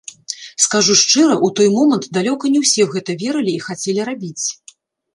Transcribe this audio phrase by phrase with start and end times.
[0.63, 4.45] Скажу шчыра, у той момант далёка не ўсе ў гэта верылі і хацелі рабіць.